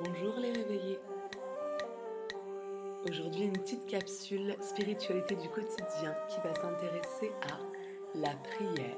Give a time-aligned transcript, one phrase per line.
[0.00, 1.00] Bonjour les réveillés.
[3.08, 7.58] Aujourd'hui une petite capsule spiritualité du quotidien qui va s'intéresser à
[8.14, 8.96] la prière.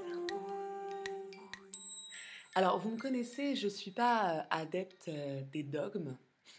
[2.54, 6.18] Alors vous me connaissez, je ne suis pas euh, adepte euh, des dogmes,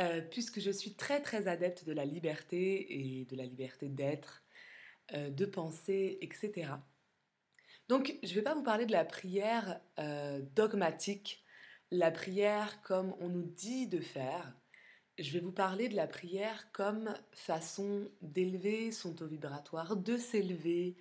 [0.00, 4.42] euh, puisque je suis très très adepte de la liberté et de la liberté d'être,
[5.12, 6.70] de penser, etc.
[7.88, 9.78] Donc je ne vais pas vous parler de la prière
[10.54, 11.41] dogmatique
[11.92, 14.56] la prière comme on nous dit de faire,
[15.18, 20.96] je vais vous parler de la prière comme façon d'élever son taux vibratoire, de s'élever,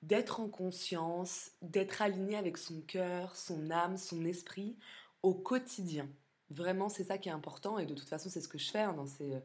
[0.00, 4.78] d'être en conscience, d'être aligné avec son cœur, son âme, son esprit
[5.22, 6.08] au quotidien.
[6.48, 8.80] Vraiment, c'est ça qui est important et de toute façon, c'est ce que je fais
[8.80, 9.38] hein, dans, ces,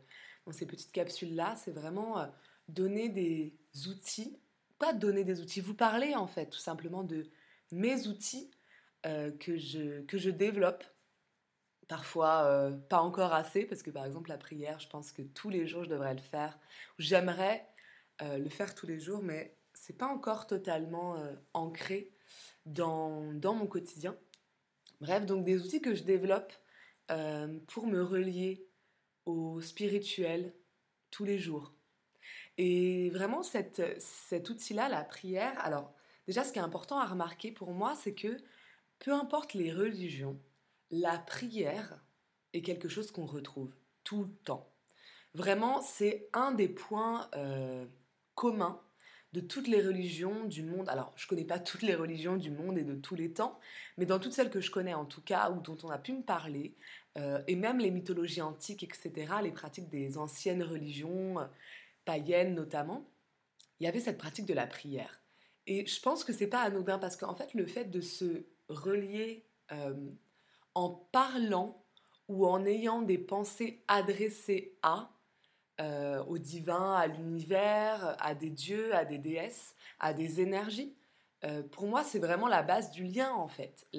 [0.46, 2.28] dans ces petites capsules-là, c'est vraiment euh,
[2.70, 3.54] donner des
[3.90, 4.40] outils,
[4.80, 7.24] pas donner des outils, vous parler en fait tout simplement de
[7.74, 8.50] mes outils
[9.06, 10.84] euh, que, je, que je développe.
[11.88, 15.50] Parfois, euh, pas encore assez, parce que par exemple, la prière, je pense que tous
[15.50, 16.60] les jours, je devrais le faire.
[17.00, 17.66] J'aimerais
[18.22, 21.16] euh, le faire tous les jours, mais c'est pas encore totalement
[21.54, 22.12] ancré
[22.66, 24.18] dans, dans, mon quotidien.
[25.00, 26.52] Bref, donc des outils que je développe
[27.68, 28.68] pour me relier
[29.26, 30.54] au spirituel
[31.12, 31.74] tous les jours.
[32.58, 35.94] Et vraiment, cette, cet outil-là, la prière, alors
[36.26, 38.36] déjà, ce qui est important à remarquer pour moi, c'est que
[39.00, 40.40] peu importe les religions,
[40.92, 42.00] la prière
[42.54, 44.72] est quelque chose qu'on retrouve tout le temps.
[45.34, 47.86] Vraiment, c'est un des points euh,
[48.36, 48.82] communs
[49.34, 50.90] de toutes les religions du monde.
[50.90, 53.60] Alors, je ne connais pas toutes les religions du monde et de tous les temps,
[53.98, 56.14] mais dans toutes celles que je connais en tout cas, ou dont on a pu
[56.14, 56.76] me parler,
[57.18, 61.46] euh, et même les mythologies antiques, etc., les pratiques des anciennes religions, euh,
[62.06, 63.10] païennes notamment,
[63.80, 65.22] il y avait cette pratique de la prière.
[65.68, 69.46] Et je pense que c'est pas anodin parce qu'en fait, le fait de se relier
[69.72, 69.94] euh,
[70.76, 71.84] en parlant
[72.28, 75.10] ou en ayant des pensées adressées à,
[75.80, 80.96] euh, au divin, à l'univers, à des dieux, à des déesses, à des énergies.
[81.44, 83.88] Euh, pour moi, c'est vraiment la base du lien en fait.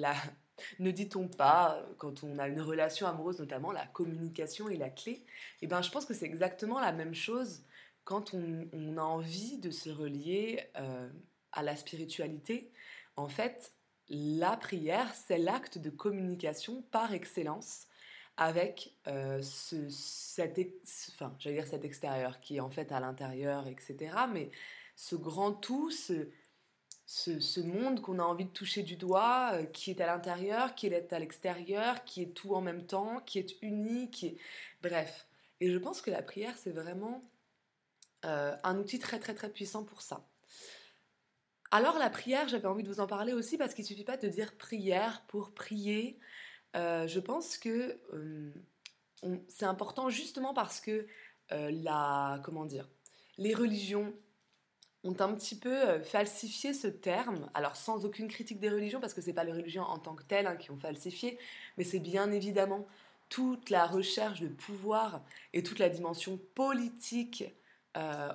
[0.77, 5.23] Ne dit-on pas, quand on a une relation amoureuse notamment, la communication est la clé
[5.61, 7.63] Eh bien, je pense que c'est exactement la même chose
[8.03, 10.69] quand on, a envie de se relier
[11.53, 12.73] à la spiritualité.
[13.15, 13.71] En fait,
[14.09, 17.87] la prière, c'est l'acte de communication par excellence
[18.37, 20.59] avec euh, ce, cet,
[21.13, 24.15] enfin, dire cet extérieur qui est en fait à l'intérieur, etc.
[24.31, 24.49] Mais
[24.95, 26.29] ce grand tout, ce,
[27.05, 30.87] ce, monde qu'on a envie de toucher du doigt, euh, qui est à l'intérieur, qui
[30.87, 34.37] est à l'extérieur, qui est tout en même temps, qui est uni, qui est...
[34.81, 35.27] Bref.
[35.59, 37.21] Et je pense que la prière, c'est vraiment
[38.25, 40.25] euh, un outil très très très puissant pour ça.
[41.71, 44.17] Alors la prière, j'avais envie de vous en parler aussi parce qu'il ne suffit pas
[44.17, 46.17] de dire prière pour prier.
[46.75, 48.51] Euh, je pense que euh,
[49.47, 51.05] c'est important justement parce que
[51.51, 52.89] euh, la, comment dire,
[53.37, 54.15] les religions
[55.03, 57.49] ont un petit peu falsifié ce terme.
[57.53, 60.23] Alors sans aucune critique des religions parce que c'est pas les religions en tant que
[60.23, 61.37] telles hein, qui ont falsifié,
[61.77, 62.87] mais c'est bien évidemment
[63.29, 67.43] toute la recherche de pouvoir et toute la dimension politique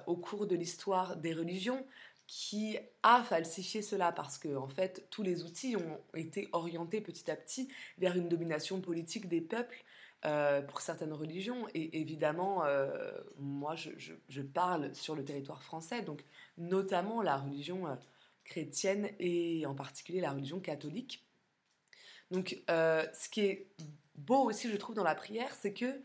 [0.07, 1.85] au cours de l'histoire des religions
[2.27, 7.31] qui a falsifié cela parce que en fait tous les outils ont été orientés petit
[7.31, 7.69] à petit
[7.99, 9.85] vers une domination politique des peuples
[10.25, 11.69] euh, pour certaines religions.
[11.75, 16.25] Et évidemment euh, moi je, parle sur le territoire français donc
[16.57, 17.95] notamment la religion euh,
[18.45, 21.27] chrétienne et en particulier la religion catholique.
[22.31, 23.69] Donc ce qui est
[24.15, 26.01] beau aussi je trouve dans la prière c'est que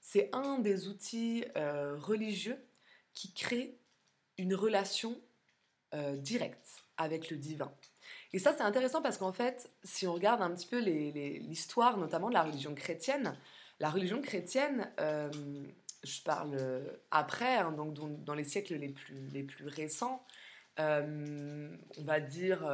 [0.00, 2.58] c'est un des outils religieux
[3.14, 3.78] qui crée
[4.36, 5.20] une relation
[5.94, 7.72] euh, direct avec le divin.
[8.32, 12.28] Et ça, c'est intéressant parce qu'en fait, si on regarde un petit peu l'histoire, notamment
[12.28, 13.36] de la religion chrétienne,
[13.80, 15.30] la religion chrétienne, euh,
[16.04, 16.56] je parle
[17.10, 20.24] après, hein, donc dans, les siècles les plus, les plus récents,
[20.78, 22.64] euh, on va dire,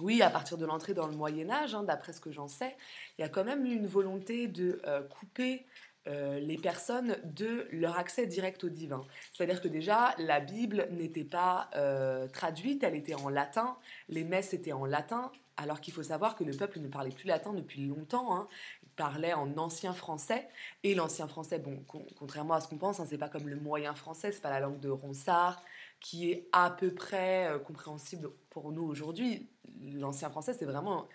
[0.00, 2.76] oui, à partir de l'entrée dans le Moyen Âge, hein, d'après ce que j'en sais,
[3.18, 4.80] il y a quand même eu une volonté de
[5.10, 5.66] couper
[6.06, 9.02] euh, les personnes de leur accès direct au divin.
[9.32, 13.76] C'est-à-dire que déjà, la Bible n'était pas euh, traduite, elle était en latin,
[14.08, 17.28] les messes étaient en latin, alors qu'il faut savoir que le peuple ne parlait plus
[17.28, 18.48] latin depuis longtemps, hein.
[18.82, 20.48] il parlait en ancien français,
[20.82, 21.82] et l'ancien français, bon,
[22.18, 24.60] contrairement à ce qu'on pense, hein, c'est pas comme le moyen français, c'est pas la
[24.60, 25.62] langue de Ronsard,
[26.00, 29.48] qui est à peu près euh, compréhensible pour nous aujourd'hui.
[29.80, 31.08] L'ancien français, c'est vraiment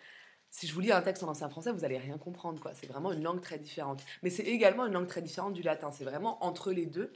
[0.51, 2.59] si je vous lis un texte en ancien français, vous allez rien comprendre.
[2.61, 2.71] quoi.
[2.73, 4.03] C'est vraiment une langue très différente.
[4.23, 5.91] Mais c'est également une langue très différente du latin.
[5.91, 7.11] C'est vraiment entre les deux.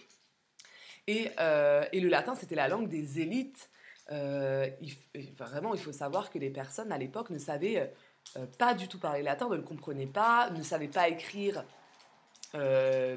[1.07, 3.69] Et, euh, et le latin, c'était la langue des élites.
[4.11, 4.95] il,
[5.37, 7.93] vraiment, il faut savoir que les personnes à l'époque ne savaient
[8.57, 11.65] pas du tout parler latin, ne le comprenaient pas, ne savaient pas écrire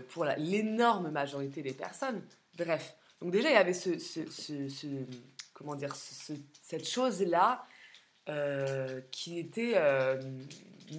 [0.08, 2.22] pour l'énorme majorité des personnes.
[2.56, 4.86] Bref, donc déjà il y avait ce, ce,
[5.52, 7.64] comment dire, cette chose-là
[9.10, 9.74] qui était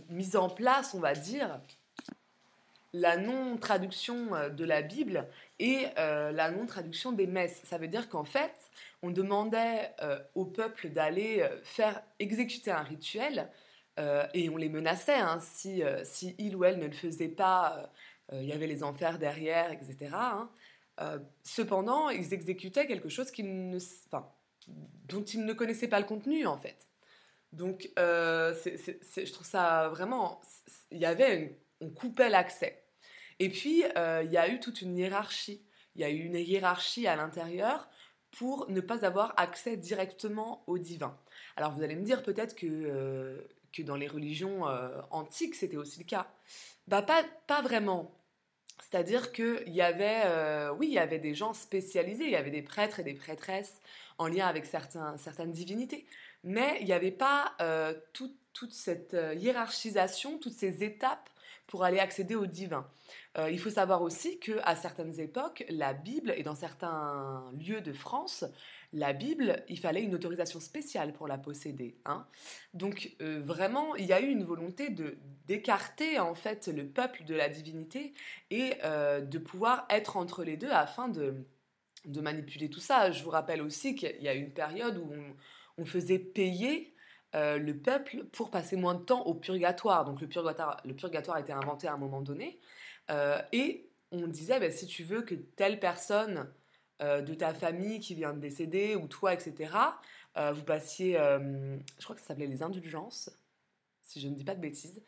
[0.09, 1.59] mise en place, on va dire,
[2.94, 5.27] la non-traduction euh, de la Bible
[5.59, 7.62] et euh, la non-traduction des messes.
[7.63, 8.56] Ça veut dire qu'en fait,
[9.01, 13.50] on demandait euh, au peuple d'aller faire exécuter un rituel
[14.35, 15.15] et on les menaçait.
[15.15, 17.91] Hein, si, si il ou elle ne le faisait pas,
[18.31, 20.12] il y avait les enfers derrière, etc.
[20.13, 20.51] Hein.
[21.41, 23.31] cependant, ils exécutaient quelque chose
[25.07, 26.88] dont ils ne connaissaient pas le contenu, en fait.
[27.53, 30.41] Donc, je trouve ça vraiment...
[30.91, 32.83] Il y avait on coupait l'accès.
[33.39, 35.63] Et puis, euh, il y a eu toute une hiérarchie.
[35.95, 37.89] Il y a eu une hiérarchie à l'intérieur
[38.31, 41.17] pour ne pas avoir accès directement au divin.
[41.55, 43.41] Alors vous allez me dire peut-être que, euh,
[43.73, 46.27] que dans les religions euh, antiques, c'était aussi le cas.
[46.88, 48.11] Bah pas, pas vraiment.
[48.79, 52.61] C'est-à-dire qu'il y avait, oui, il y avait des gens spécialisés, il y avait des
[52.61, 53.81] prêtres et des prêtresses
[54.19, 56.05] en lien avec certains, certaines divinités,
[56.44, 57.56] mais il n'y avait pas
[58.13, 61.30] toute cette hiérarchisation, toutes ces étapes
[61.68, 62.88] pour aller accéder au divin.
[63.38, 67.81] Euh, il faut savoir aussi que à certaines époques, la Bible et dans certains lieux
[67.81, 68.45] de France,
[68.94, 71.98] la Bible, il fallait une autorisation spéciale pour la posséder.
[72.06, 72.25] Hein.
[72.74, 77.24] Donc euh, vraiment, il y a eu une volonté de d'écarter en fait le peuple
[77.25, 78.13] de la divinité
[78.50, 81.36] et euh, de pouvoir être entre les deux afin de
[82.06, 83.12] de manipuler tout ça.
[83.12, 85.36] Je vous rappelle aussi qu'il y a une période où on,
[85.77, 86.94] on faisait payer
[87.35, 90.06] euh, le peuple pour passer moins de temps au purgatoire.
[90.06, 92.59] Donc le purgatoire, le purgatoire a été inventé à un moment donné.
[93.12, 96.50] Euh, et on disait, ben, si tu veux que telle personne
[97.01, 99.71] euh, de ta famille qui vient de décéder, ou toi, etc.,
[100.53, 103.31] vous passiez, je crois que ça s'appelait les indulgences,
[104.03, 105.01] si je ne dis pas de bêtises.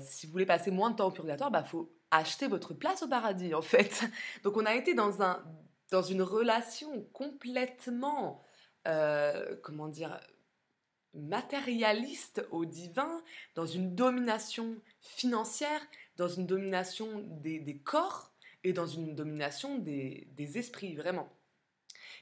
[0.00, 3.02] si vous voulez passer moins de temps au purgatoire, il bah, faut acheter votre place
[3.02, 4.04] au paradis, en fait.
[4.44, 5.42] Donc on a été dans, un,
[5.90, 8.40] dans une relation complètement,
[8.84, 10.18] comment dire,
[11.14, 13.22] matérialiste au divin,
[13.54, 15.80] dans une domination financière,
[16.16, 18.32] dans une domination des, corps
[18.64, 21.28] et dans une domination des, esprits, vraiment.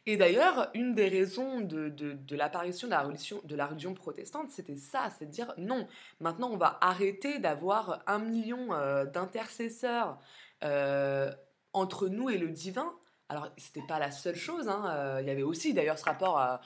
[0.09, 1.93] Et d'ailleurs, une des raisons de,
[2.37, 5.89] l'apparition de la religion, de la religion protestante, c'était ça, c'est de dire non,
[6.21, 10.19] maintenant on va arrêter d'avoir un million euh, d'intercesseurs
[10.63, 11.33] euh,
[11.73, 12.95] entre nous et le divin,
[13.29, 14.69] alors, c'était pas la seule chose.
[14.69, 16.61] Hein, euh, il y avait aussi d'ailleurs ce rapport à,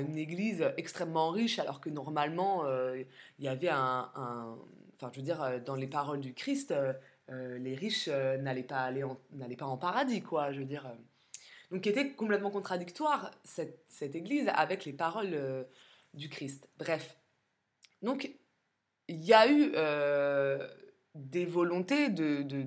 [0.00, 3.02] une église extrêmement riche, alors que normalement, euh,
[3.38, 4.10] il y avait un,
[4.96, 6.74] Enfin, je veux dire, euh, dans les paroles du Christ,
[7.28, 9.16] les riches n'allaient pas, aller en,
[9.58, 10.52] pas en paradis, quoi.
[10.52, 10.90] Je veux dire.
[11.70, 15.66] donc, qui était complètement contradictoire, cette, cette église, avec les paroles
[16.14, 16.68] du Christ.
[16.78, 17.16] Bref.
[18.02, 18.30] Donc,
[19.08, 19.72] il y a eu
[21.14, 22.66] des volontés de,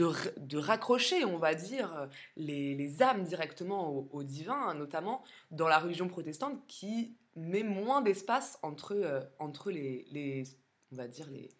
[0.00, 7.16] raccrocher, on va dire, les, âmes directement au, divin, notamment dans la religion protestante qui
[7.36, 10.44] met moins d'espace entre, euh, entre les,
[10.92, 11.50] on va dire, les,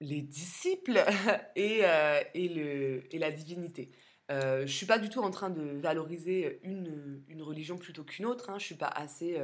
[0.00, 1.04] les disciples
[1.56, 3.90] et, euh, et, le, et la divinité.
[4.30, 8.02] Euh, je ne suis pas du tout en train de valoriser une, une religion plutôt
[8.02, 8.58] qu'une autre, hein.
[8.58, 9.40] je ne suis pas assez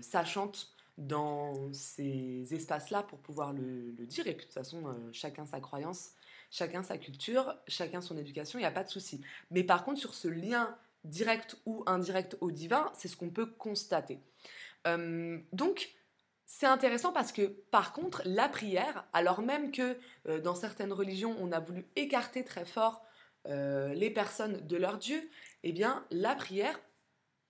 [0.00, 4.26] sachante dans ces espaces-là pour pouvoir le, dire.
[4.26, 6.10] Et puis de toute façon, euh, chacun sa croyance,
[6.50, 9.20] chacun sa culture, chacun son éducation, il n'y a pas de souci.
[9.50, 13.46] Mais par contre, sur ce lien direct ou indirect au divin, c'est ce qu'on peut
[13.46, 14.20] constater.
[14.86, 15.90] Euh, donc,
[16.44, 19.96] c'est intéressant parce que, par contre, la prière, alors même que
[20.28, 23.04] euh, dans certaines religions, on a voulu écarter très fort
[23.46, 25.18] les personnes de leur Dieu,
[25.62, 26.78] eh bien, la prière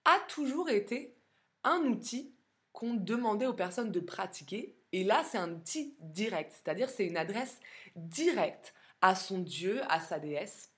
[0.04, 1.16] a toujours été
[1.64, 2.32] un outil
[2.72, 4.76] qu'on demandait aux personnes de pratiquer.
[4.92, 7.58] Et là, c'est un outil direct, c'est-à-dire c'est une adresse
[7.96, 10.70] directe à son Dieu, à sa déesse.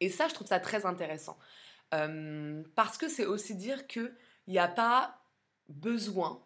[0.00, 1.38] Et ça, je trouve ça très intéressant.
[1.94, 4.14] Euh, parce que c'est aussi dire qu'il
[4.48, 5.18] n'y a pas
[5.68, 6.42] besoin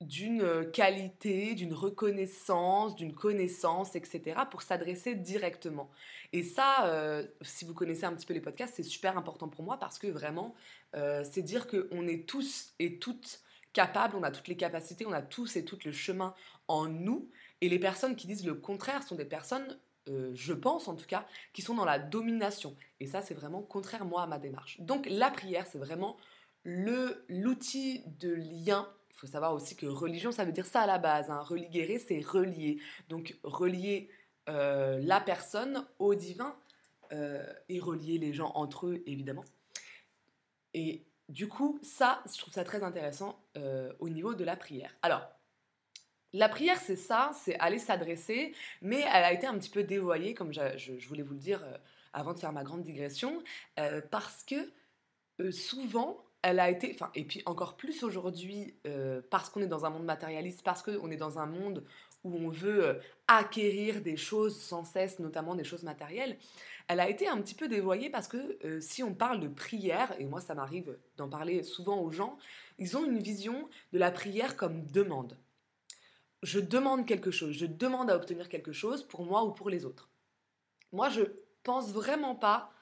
[0.00, 5.90] d'une qualité, d'une reconnaissance, d'une connaissance, etc., pour s'adresser directement.
[6.32, 9.64] Et ça, euh, si vous connaissez un petit peu les podcasts, c'est super important pour
[9.64, 10.54] moi parce que vraiment,
[10.94, 13.40] euh, c'est dire qu'on est tous et toutes
[14.14, 16.34] on a toutes les capacités, on a tous et toutes le chemin
[16.66, 17.28] en nous.
[17.60, 21.06] Et les personnes qui disent le contraire sont des personnes, euh, je pense en tout
[21.06, 22.76] cas, qui sont dans la domination.
[23.00, 24.80] Et ça, c'est vraiment contraire, moi, à ma démarche.
[24.80, 26.16] Donc la prière, c'est vraiment
[26.64, 28.88] le l'outil de lien.
[29.10, 31.30] Il faut savoir aussi que religion, ça veut dire ça à la base.
[31.30, 31.40] Hein.
[31.40, 32.78] Religuer, c'est relier.
[33.08, 34.10] Donc relier
[34.48, 36.56] euh, la personne au divin
[37.12, 39.44] euh, et relier les gens entre eux, évidemment.
[41.28, 44.94] Du coup, ça, je trouve ça très intéressant euh, au niveau de la prière.
[45.02, 45.28] Alors,
[46.32, 50.34] la prière, c'est ça, c'est aller s'adresser, mais elle a été un petit peu dévoyée,
[50.34, 51.76] comme je, voulais vous le dire euh,
[52.12, 53.42] avant de faire ma grande digression,
[53.78, 54.72] euh, parce que
[55.50, 58.74] souvent, elle a été, enfin, et puis encore plus aujourd'hui,
[59.30, 61.84] parce qu'on est dans un monde matérialiste, parce qu'on est dans un monde
[62.24, 66.36] où on veut acquérir des choses sans cesse, notamment des choses matérielles,
[66.88, 70.14] elle a été un petit peu dévoyée parce que euh, si on parle de prière,
[70.18, 72.38] et moi ça m'arrive d'en parler souvent aux gens,
[72.78, 75.36] ils ont une vision de la prière comme demande.
[76.42, 79.84] Je demande quelque chose, je demande à obtenir quelque chose pour moi ou pour les
[79.84, 80.08] autres.
[80.92, 81.22] Moi, je
[81.62, 82.72] pense vraiment pas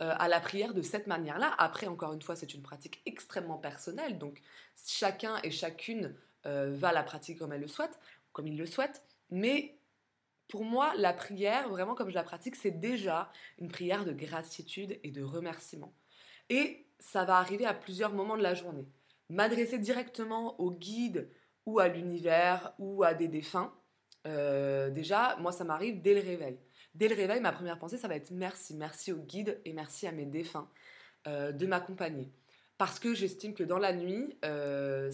[0.00, 1.54] euh, à la prière de cette manière-là.
[1.58, 4.40] Après, encore une fois, c'est une pratique extrêmement personnelle, donc
[4.86, 6.14] chacun et chacune
[6.46, 7.98] euh, va la pratiquer comme elle le souhaite,
[8.32, 9.02] comme il le souhaite.
[9.30, 9.77] Mais
[10.48, 14.98] pour moi, la prière, vraiment comme je la pratique, c'est déjà une prière de gratitude
[15.02, 15.92] et de remerciement.
[16.48, 18.86] Et ça va arriver à plusieurs moments de la journée.
[19.28, 21.30] M'adresser directement au guide
[21.66, 23.74] ou à l'univers ou à des défunts,
[24.26, 26.58] euh, déjà, moi, ça m'arrive dès le réveil.
[26.94, 28.74] Dès le réveil, ma première pensée, ça va être merci.
[28.74, 30.68] Merci au guide et merci à mes défunts
[31.26, 32.32] euh, de m'accompagner.
[32.78, 35.12] Parce que j'estime que dans la nuit, euh,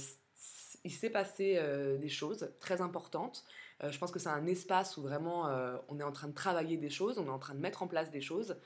[0.84, 1.58] il s'est passé
[1.98, 3.44] des choses très importantes
[3.82, 6.34] euh, je pense que c'est un espace où vraiment euh, on est en train de
[6.34, 8.56] travailler des choses, on est en train de mettre en place des choses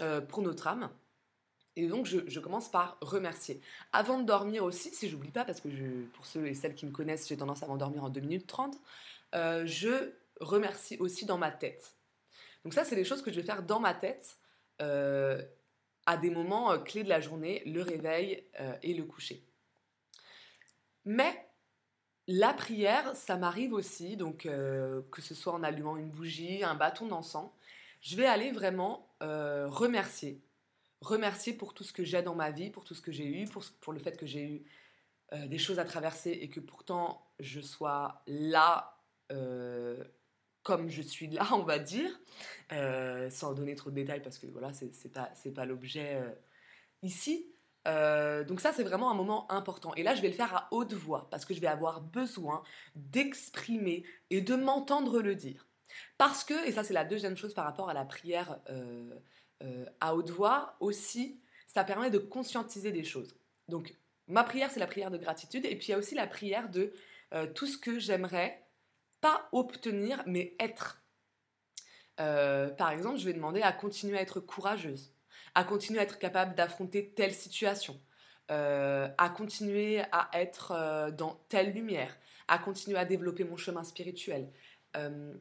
[0.00, 0.90] euh, pour notre âme.
[1.76, 3.60] Et donc, je, commence par remercier.
[3.92, 5.68] Avant de dormir aussi, si j'oublie pas, parce que
[6.14, 8.76] pour ceux et celles qui me connaissent, j'ai tendance à m'endormir en 2 minutes 30,
[9.32, 11.94] je remercie aussi dans ma tête.
[12.64, 14.38] Donc ça, c'est des choses que je vais faire dans ma tête
[14.80, 18.44] à des moments clés de la journée, le réveil
[18.82, 19.44] et le coucher.
[21.04, 21.47] Mais
[22.28, 26.74] la prière, ça m'arrive aussi, donc euh, que ce soit en allumant une bougie, un
[26.74, 27.50] bâton d'encens,
[28.02, 30.42] je vais aller vraiment euh, remercier.
[31.00, 33.46] Remercier pour tout ce que j'ai dans ma vie, pour tout ce que j'ai eu,
[33.46, 34.62] pour, le fait que j'ai eu
[35.32, 38.94] euh, des choses à traverser et que pourtant je sois là
[40.62, 42.10] comme je suis là, on va dire,
[43.30, 46.18] sans donner trop de détails parce que voilà, c'est pas, pas l'objet
[47.02, 47.46] ici.
[47.86, 49.94] Euh, donc ça, c'est vraiment un moment important.
[49.94, 52.62] Et là, je vais le faire à haute voix parce que je vais avoir besoin
[52.94, 55.66] d'exprimer et de m'entendre le dire.
[56.18, 59.10] Parce que, et ça c'est la deuxième chose par rapport à la prière euh,
[59.62, 63.34] euh, à haute voix, aussi, ça permet de conscientiser des choses.
[63.68, 63.94] Donc
[64.26, 65.64] ma prière, c'est la prière de gratitude.
[65.64, 66.92] Et puis il y a aussi la prière de
[67.54, 68.66] tout ce que j'aimerais
[69.20, 71.02] pas obtenir, mais être.
[72.16, 75.12] par exemple, je vais demander à continuer à être courageuse
[75.54, 77.98] à continuer à être capable d'affronter telle situation,
[78.50, 82.16] euh, à continuer à être euh, dans telle lumière,
[82.48, 84.48] à continuer à développer mon chemin spirituel.
[84.96, 85.34] Euh,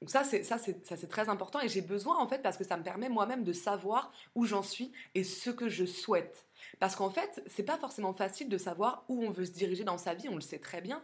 [0.00, 2.76] donc ça, c'est ça, c'est très important et j'ai besoin en fait parce que ça
[2.76, 6.46] me permet moi-même de savoir où j'en suis et ce que je souhaite.
[6.80, 9.98] Parce qu'en fait, c'est pas forcément facile de savoir où on veut se diriger dans
[9.98, 11.02] sa vie, on le sait très bien.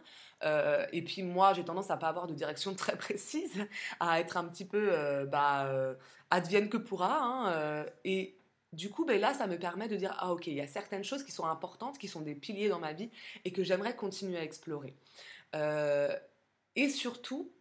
[0.91, 3.65] et puis moi, j'ai tendance à pas avoir de direction très précise,
[4.01, 5.69] à être un petit peu, bah,
[6.29, 7.19] advienne que pourra.
[7.21, 8.37] Hein, et
[8.75, 11.03] du coup, ben là, ça me permet de dire, ah ok, il y a certaines
[11.03, 13.09] choses qui sont importantes, qui sont des piliers dans ma vie
[13.43, 14.93] et que j'aimerais continuer à explorer.
[15.55, 16.15] Euh,
[16.75, 17.51] et surtout,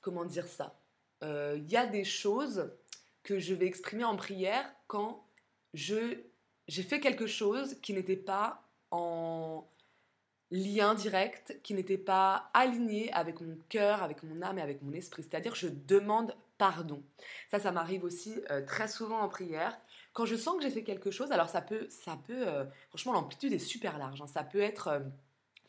[0.00, 0.78] comment dire ça?
[1.22, 2.70] Euh, Il y a des choses
[3.22, 5.24] que je vais exprimer en prière quand
[5.74, 6.24] j'ai
[6.68, 9.66] fait quelque chose qui n'était pas en
[10.50, 14.92] lien direct, qui n'était pas aligné avec mon cœur, avec mon âme et avec mon
[14.92, 15.22] esprit.
[15.22, 17.02] C'est-à-dire, je demande pardon.
[17.50, 19.80] Ça, ça m'arrive aussi euh, très souvent en prière.
[20.12, 23.14] Quand je sens que j'ai fait quelque chose, alors ça peut, ça peut, euh, franchement,
[23.14, 24.20] l'amplitude est super large.
[24.20, 24.26] Hein.
[24.26, 25.00] Ça peut être, euh,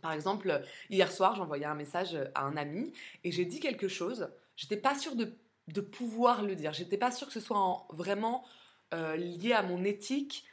[0.02, 2.92] par exemple, hier soir, j'envoyais un message à un ami
[3.24, 4.28] et j'ai dit quelque chose.
[4.58, 5.34] J'étais pas sûre de,
[5.80, 6.74] pouvoir le dire.
[6.74, 8.44] J'étais pas sûre que ce soit vraiment
[8.92, 10.44] lié à mon éthique.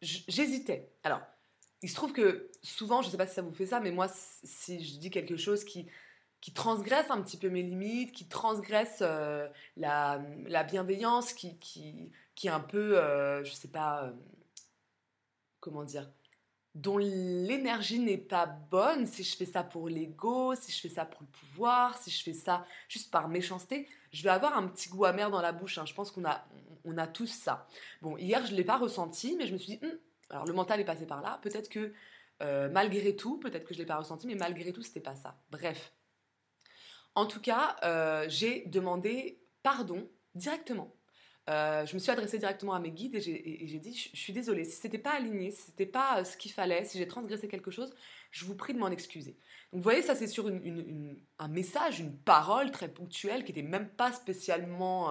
[0.00, 0.88] J'hésitais.
[1.04, 1.20] Alors,
[1.82, 4.08] il se trouve que souvent, je sais pas si ça vous fait ça, mais moi,
[4.08, 5.86] si je dis quelque chose qui
[6.42, 10.18] qui transgresse un petit peu mes limites, qui transgresse euh, la,
[10.64, 14.12] bienveillance, qui, qui, qui est un peu, euh, je sais pas, euh,
[15.60, 16.10] comment dire,
[16.74, 21.04] dont l'énergie n'est pas bonne, si je fais ça pour l'ego, si je fais ça
[21.04, 24.88] pour le pouvoir, si je fais ça juste par méchanceté, je vais avoir un petit
[24.88, 25.78] goût amer dans la bouche.
[25.78, 25.86] Hein.
[25.86, 26.44] Je pense qu'on a,
[26.84, 27.68] on a tous ça.
[28.00, 29.96] Bon, hier, je ne l'ai pas ressenti, mais je me suis dit, hum,
[30.28, 31.92] alors le mental est passé par là, peut-être que
[32.72, 35.36] malgré tout, peut-être que je ne l'ai pas ressenti, mais malgré tout, c'était pas ça.
[35.52, 35.92] Bref,
[37.14, 40.94] en tout cas, euh, j'ai demandé pardon directement.
[41.50, 44.64] Euh, je me suis adressée directement à mes guides et j'ai dit je, suis désolée,
[44.64, 47.72] si c'était pas aligné, si c'était pas euh, ce qu'il fallait, si j'ai transgressé quelque
[47.72, 47.92] chose,
[48.30, 49.32] je vous prie de m'en excuser.
[49.72, 53.88] Donc vous voyez, ça c'est sur un message, une parole très ponctuelle qui n'était même
[53.88, 55.10] pas spécialement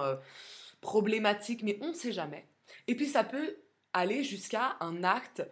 [0.80, 2.48] problématique, mais on ne sait jamais.
[2.86, 3.58] Et puis ça peut
[3.92, 5.42] aller jusqu'à un acte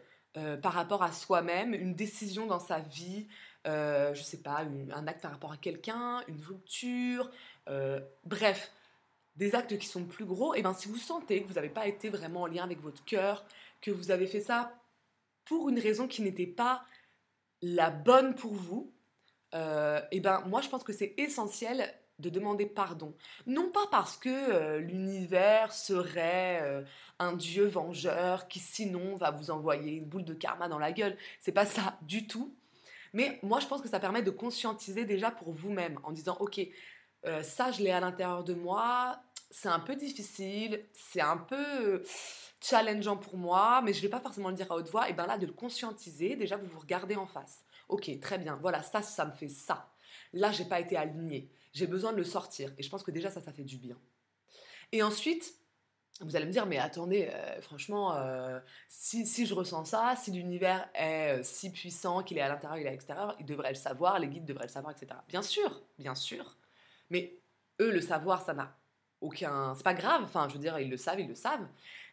[0.62, 3.26] par rapport à soi-même, une décision dans sa vie,
[3.67, 4.64] euh, je sais pas,
[4.95, 7.31] un acte par rapport à quelqu'un, une rupture,
[7.69, 8.73] euh, bref,
[9.37, 11.87] des actes qui sont plus gros, et bien si vous sentez que vous n'avez pas
[11.87, 13.45] été vraiment en lien avec votre cœur,
[13.81, 14.75] que vous avez fait ça
[15.45, 16.85] pour une raison qui n'était pas
[17.62, 18.93] la bonne pour vous,
[19.52, 23.14] et ben moi je pense que c'est essentiel de demander pardon.
[23.47, 26.83] Non pas parce que euh, l'univers serait euh,
[27.19, 31.17] un dieu vengeur qui sinon va vous envoyer une boule de karma dans la gueule.
[31.40, 32.55] C'est pas ça du tout.
[33.12, 36.61] Mais moi, je pense que ça permet de conscientiser déjà pour vous-même en disant ok,
[37.26, 39.21] euh, ça je l'ai à l'intérieur de moi.
[39.50, 42.05] C'est un peu difficile, c'est un peu
[42.61, 45.09] challengeant pour moi, mais je vais pas forcément le dire à haute voix.
[45.09, 47.64] Et bien là, de le conscientiser, déjà vous vous regardez en face.
[47.88, 48.57] Ok, très bien.
[48.62, 49.90] Voilà, ça, ça me fait ça.
[50.33, 52.73] Là, j'ai pas été aligné j'ai besoin de le sortir.
[52.79, 53.97] Et je pense que déjà ça, ça fait du bien.
[54.93, 55.55] Et ensuite,
[56.21, 60.89] vous allez me dire, mais attendez, euh, franchement, euh, si, je ressens ça, si l'univers
[60.95, 63.77] est euh, si puissant qu'il est à l'intérieur, il est à l'extérieur, il devrait le
[63.77, 65.19] savoir, les guides devraient le savoir, etc.
[65.29, 66.57] Bien sûr, bien sûr.
[67.09, 67.39] Mais
[67.81, 68.77] eux, le savoir, ça n'a
[69.23, 69.75] aucun...
[69.75, 71.67] C'est pas grave, enfin, je veux dire, ils le savent, ils le savent.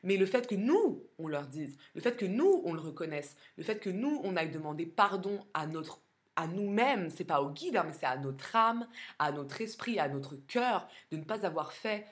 [0.04, 3.36] Mais le fait que nous, on leur dise, le fait que nous, on le reconnaisse,
[3.58, 6.02] le fait que nous, on aille demander pardon à notre
[6.40, 8.88] à nous-mêmes, c'est pas au guide, hein, mais c'est à notre âme,
[9.18, 12.06] à notre esprit, à notre cœur, de ne pas avoir fait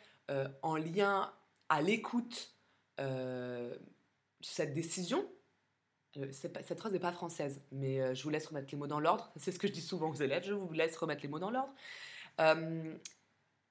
[0.64, 1.32] en lien
[1.70, 2.56] à l'écoute
[3.00, 3.76] euh,
[4.42, 5.30] cette décision.
[6.18, 9.32] Euh, cette phrase n'est pas française, mais je vous laisse remettre les mots dans l'ordre.
[9.38, 11.52] C'est ce que je dis souvent aux élèves, je vous laisse remettre les mots dans
[11.52, 11.74] l'ordre.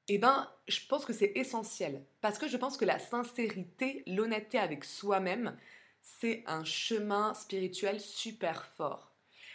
[0.08, 4.58] eh ben, je pense que c'est essentiel, parce que je pense que la sincérité, l'honnêteté
[4.58, 5.56] avec soi-même,
[6.02, 9.14] c'est un chemin spirituel super fort.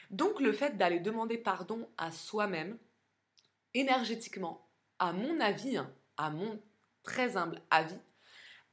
[0.09, 2.77] Donc le fait d'aller demander pardon à soi-même,
[3.75, 4.67] énergétiquement,
[4.97, 6.59] à mon avis, hein, à mon
[7.03, 7.99] très humble avis,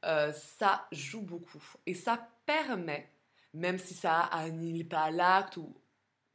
[0.05, 1.63] euh, ça joue beaucoup.
[1.85, 3.09] Et ça permet,
[3.53, 5.75] même si ça annule pas l'acte ou,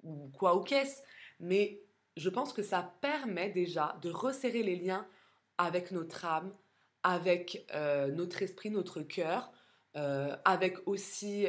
[0.02, 1.02] ou quoi ou qu'est-ce,
[1.40, 1.81] mais
[2.16, 5.07] je pense que ça permet déjà de resserrer les liens
[5.59, 6.53] avec notre âme,
[7.03, 9.53] avec euh, notre esprit, notre cœur,
[9.96, 11.46] euh, avec aussi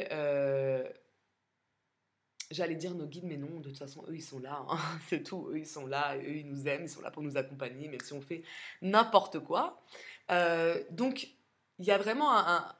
[2.50, 4.64] J'allais dire nos guides, mais non, de toute façon, eux, ils sont là.
[4.68, 4.78] Hein.
[5.08, 5.48] C'est tout.
[5.50, 6.16] Eux, ils sont là.
[6.18, 6.84] Eux, ils nous aiment.
[6.84, 8.42] Ils sont là pour nous accompagner, même si on fait
[8.82, 9.82] n'importe quoi.
[10.90, 11.34] Donc,
[11.78, 12.30] il y a vraiment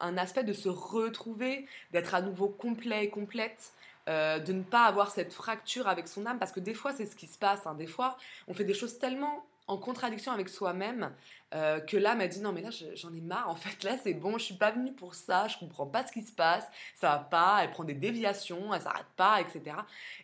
[0.00, 3.72] un, aspect de se retrouver, d'être à nouveau complet et complète.
[4.07, 7.07] Euh, de ne pas avoir cette fracture avec son âme, parce que des fois, c'est
[7.07, 7.66] ce qui se passe.
[7.66, 7.74] Hein.
[7.74, 11.11] Des fois, on fait des choses tellement en contradiction avec soi-même
[11.54, 14.12] euh, que là m'a dit non mais là j'en ai marre en fait là c'est
[14.12, 17.09] bon je suis pas venue pour ça je comprends pas ce qui se passe ça
[17.11, 19.76] va pas elle prend des déviations elle s'arrête pas etc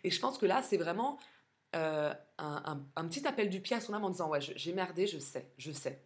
[0.03, 1.17] et je pense que là c'est vraiment
[1.75, 5.17] euh, un, petit appel du pied à son âme en disant ouais j'ai merdé je
[5.17, 5.99] sais je sais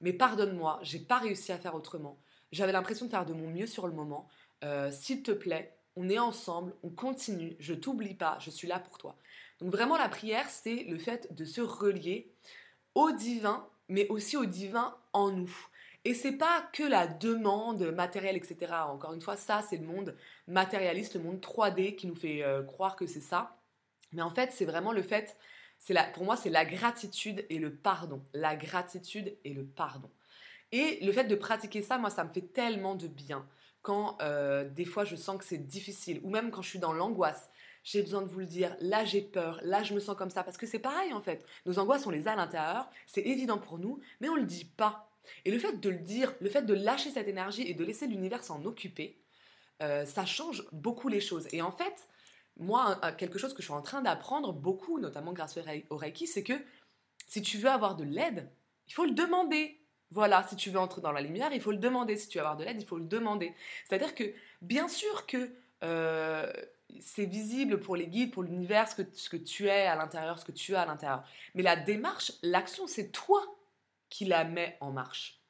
[0.00, 2.18] mais pardonne-moi j'ai pas réussi à faire autrement
[2.52, 4.28] j'avais l'impression de faire de mon mieux sur le moment
[4.64, 8.78] euh, s'il te plaît on est ensemble on continue je t'oublie pas je suis là
[8.78, 9.16] pour toi
[9.60, 12.32] donc vraiment la prière c'est le fait de se relier
[12.96, 15.54] au divin, mais aussi au divin en nous.
[16.04, 18.72] Et c'est pas que la demande matérielle, etc.
[18.88, 20.16] Encore une fois, ça, c'est le monde
[20.48, 23.58] matérialiste, le monde 3D qui nous fait euh, croire que c'est ça.
[24.12, 25.36] Mais en fait, c'est vraiment le fait,
[25.90, 28.22] la, pour moi, c'est la gratitude et le pardon.
[28.32, 30.10] La gratitude et le pardon.
[30.72, 33.46] Et le fait de pratiquer ça, moi, ça me fait tellement de bien.
[33.82, 36.92] Quand euh, des fois, je sens que c'est difficile, ou même quand je suis dans
[36.92, 37.48] l'angoisse,
[37.86, 40.42] j'ai besoin de vous le dire, là j'ai peur, là je me sens comme ça,
[40.42, 41.46] parce que c'est pareil en fait.
[41.66, 44.46] Nos angoisses, on les a à l'intérieur, c'est évident pour nous, mais on ne le
[44.46, 45.08] dit pas.
[45.44, 48.08] Et le fait de le dire, le fait de lâcher cette énergie et de laisser
[48.08, 49.16] l'univers s'en occuper,
[49.82, 51.46] euh, ça change beaucoup les choses.
[51.52, 52.08] Et en fait,
[52.58, 55.58] moi, quelque chose que je suis en train d'apprendre beaucoup, notamment grâce
[55.90, 56.54] au Reiki, c'est que
[57.26, 58.48] si tu veux avoir de l'aide,
[58.88, 59.80] il faut le demander.
[60.10, 62.16] Voilà, si tu veux entrer dans la lumière, il faut le demander.
[62.16, 63.54] Si tu veux avoir de l'aide, il faut le demander.
[63.84, 65.50] C'est-à-dire que, bien sûr que
[65.82, 66.50] euh,
[67.00, 70.38] c'est visible pour les guides, pour l'univers, ce que, ce que tu es à l'intérieur,
[70.38, 71.24] ce que tu as à l'intérieur.
[71.54, 73.42] Mais la démarche, l'action, c'est toi
[74.08, 75.40] qui la mets en marche.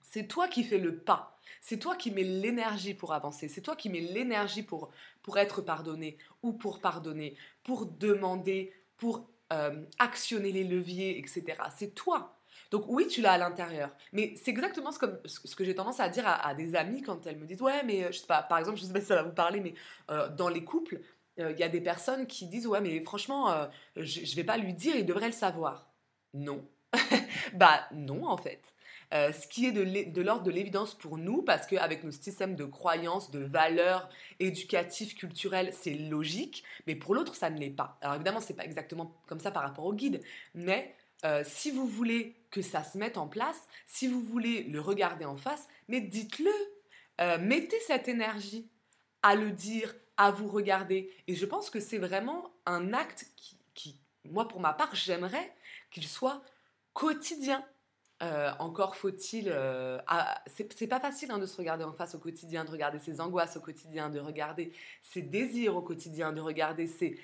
[0.00, 1.40] C'est toi qui fais le pas.
[1.60, 3.48] C'est toi qui mets l'énergie pour avancer.
[3.48, 4.90] C'est toi qui mets l'énergie pour,
[5.24, 11.44] pour être pardonné ou pour pardonner, pour demander, pour euh, actionner les leviers, etc.
[11.76, 12.38] C'est toi.
[12.70, 13.90] Donc oui, tu l'as à l'intérieur.
[14.12, 17.38] Mais c'est exactement ce, ce que j'ai tendance à dire à, des amis quand elles
[17.38, 19.16] me disent ouais mais euh, je sais pas par exemple je sais pas si ça
[19.16, 19.74] va vous parler mais
[20.10, 21.00] euh, dans les couples
[21.36, 24.72] il y a des personnes qui disent ouais mais franchement je, ne vais pas lui
[24.72, 25.90] dire il devrait le savoir.
[26.32, 26.64] Non.
[27.54, 28.73] bah non en fait.
[29.12, 33.30] Ce qui est de l'ordre de l'évidence pour nous, parce qu'avec nos systèmes de croyances,
[33.30, 34.08] de valeurs
[34.40, 37.98] éducatives, culturelles, c'est logique, mais pour l'autre, ça ne l'est pas.
[38.00, 40.20] Alors évidemment, c'est pas exactement comme ça par rapport au guide,
[40.54, 44.80] mais euh, si vous voulez que ça se mette en place, si vous voulez le
[44.80, 46.50] regarder en face, mais dites-le.
[47.20, 48.68] Euh, mettez cette énergie.
[49.22, 51.10] à le dire, à vous regarder.
[51.28, 55.54] Et je pense que c'est vraiment un acte qui, moi pour ma part, j'aimerais
[55.90, 56.42] qu'il soit
[56.92, 57.64] quotidien.
[58.24, 59.48] Euh, encore faut-il.
[59.48, 59.98] Euh,
[60.46, 63.56] c'est pas facile hein, de se regarder en face au quotidien, de regarder ses angoisses
[63.56, 67.18] au quotidien, de regarder ses désirs au quotidien, de regarder ses,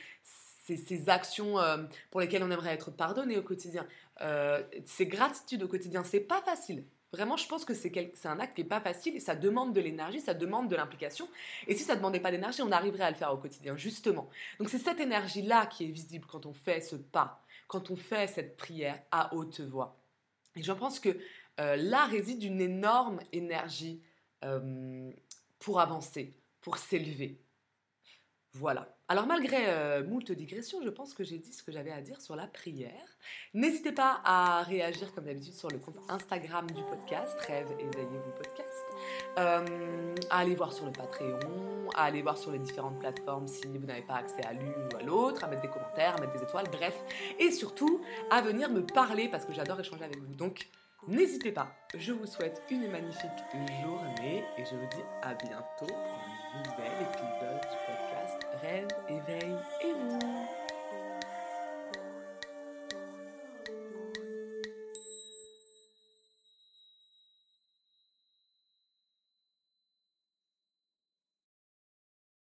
[0.66, 1.78] ses, actions euh,
[2.10, 3.86] pour lesquelles on aimerait être pardonné au quotidien,
[4.84, 6.04] ses gratitudes au quotidien.
[6.04, 6.84] C'est pas facile.
[7.12, 9.80] Vraiment, je pense que c'est un acte qui n'est pas facile et ça demande de
[9.80, 11.28] l'énergie, ça demande de l'implication.
[11.66, 14.28] Et si ça ne demandait pas d'énergie, on arriverait à le faire au quotidien, justement.
[14.60, 18.28] Donc c'est cette énergie-là qui est visible quand on fait ce pas, quand on fait
[18.28, 19.99] cette prière à haute voix.
[20.56, 21.16] Et je pense que
[21.60, 24.02] euh, là réside une énorme énergie
[24.44, 25.10] euh,
[25.58, 27.40] pour avancer, pour s'élever.
[28.54, 28.96] Voilà.
[29.08, 32.20] Alors malgré euh, moult digressions, je pense que j'ai dit ce que j'avais à dire
[32.20, 33.18] sur la prière.
[33.54, 38.69] N'hésitez pas à réagir comme d'habitude sur le compte Instagram du podcast, Rêve éveillez-vous podcast,
[39.38, 43.66] euh, à aller voir sur le Patreon, à aller voir sur les différentes plateformes si
[43.66, 46.32] vous n'avez pas accès à l'une ou à l'autre, à mettre des commentaires, à mettre
[46.32, 46.94] des étoiles, bref,
[47.38, 50.34] et surtout à venir me parler parce que j'adore échanger avec vous.
[50.34, 50.68] Donc
[51.08, 51.68] n'hésitez pas.
[51.96, 53.30] Je vous souhaite une magnifique
[53.82, 56.18] journée et je vous dis à bientôt pour
[56.54, 58.88] un nouvel épisode du podcast Rêve